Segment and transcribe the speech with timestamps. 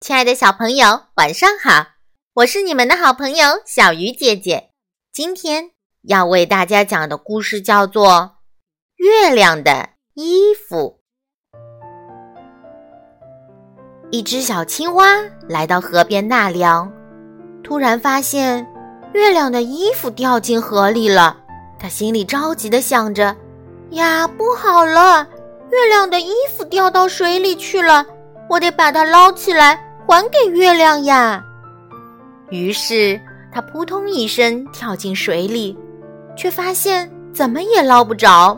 [0.00, 1.86] 亲爱的小朋友，晚上好！
[2.34, 4.70] 我是你们的好朋友小鱼姐姐。
[5.12, 5.70] 今天
[6.02, 8.12] 要为大家讲的故事叫做
[8.96, 11.00] 《月亮的衣服》。
[14.10, 16.92] 一只小青蛙来到河边纳凉，
[17.62, 18.66] 突然发现
[19.14, 21.40] 月亮的衣服掉进河里了。
[21.78, 23.34] 他心里着急的想着
[23.92, 25.26] ：“呀，不好了！
[25.70, 28.06] 月亮的衣服掉到水里去了，
[28.48, 31.42] 我得把它捞起来。”还给月亮呀！
[32.50, 33.18] 于是
[33.50, 35.76] 他扑通一声跳进水里，
[36.36, 38.56] 却发现怎么也捞不着。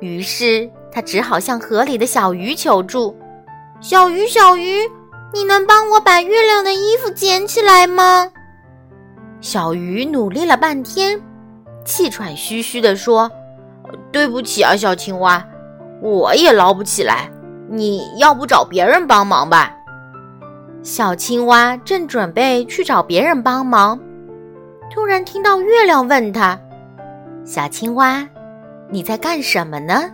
[0.00, 3.16] 于是他只好向河里的小鱼求助
[3.80, 4.82] ：“小鱼，小鱼，
[5.32, 8.30] 你能帮我把月亮的衣服捡起来吗？”
[9.40, 11.18] 小鱼努力了半天，
[11.82, 13.28] 气喘吁吁地说
[14.12, 15.42] ：“对不起啊，小青蛙，
[16.02, 17.30] 我也捞不起来。
[17.68, 19.74] 你要不找别人帮忙吧？”
[20.82, 23.98] 小青蛙正准备去找别人帮忙，
[24.94, 26.58] 突然听到月亮问他
[27.44, 28.26] ：“小青蛙，
[28.88, 30.10] 你在干什么呢？”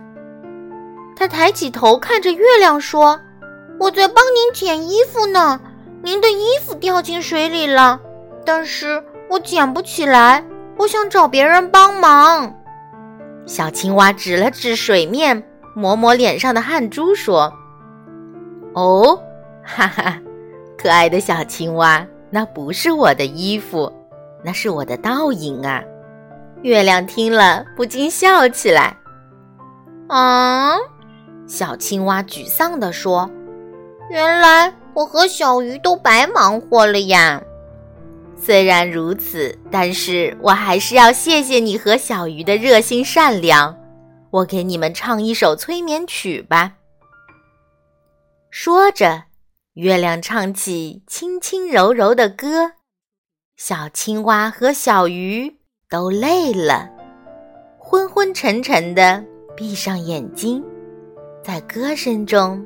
[1.15, 3.19] 他抬起头看着月亮说
[3.79, 5.59] ：“我在帮您捡衣服呢。
[6.01, 7.99] 您的衣服掉进水里了，
[8.45, 10.43] 但是我捡不起来。
[10.77, 12.53] 我想找别人帮忙。”
[13.47, 15.41] 小青蛙指了指水面，
[15.75, 17.53] 抹抹脸上的汗珠说
[18.73, 19.19] ：“哦，
[19.63, 20.19] 哈哈。”
[20.77, 23.91] 可爱的小青蛙，那不是我的衣服，
[24.43, 25.83] 那是我的倒影啊！
[26.61, 28.95] 月亮听了不禁笑起来。
[30.07, 30.75] 啊，
[31.47, 33.27] 小青蛙沮丧地说
[34.11, 37.41] ：“原来我和小鱼都白忙活了呀！
[38.37, 43.75] 虽然如此，但是我还是要谢谢你和小鱼的热心善良。
[44.35, 46.77] 我给你们唱一首催眠曲吧。”
[48.49, 49.25] 说着。
[49.75, 52.71] 月亮唱起轻轻柔柔的歌，
[53.57, 55.57] 小青蛙和小鱼
[55.89, 56.89] 都累了，
[57.77, 59.21] 昏昏沉沉的
[59.53, 60.63] 闭上眼睛，
[61.43, 62.65] 在歌声中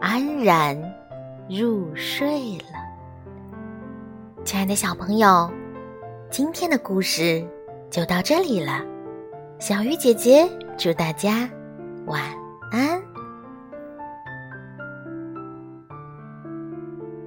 [0.00, 0.80] 安然
[1.50, 2.78] 入睡了。
[4.44, 5.50] 亲爱的小朋友，
[6.30, 7.44] 今天的故事
[7.90, 8.84] 就到这里了。
[9.58, 11.50] 小鱼姐姐祝大家
[12.06, 12.22] 晚
[12.70, 13.07] 安。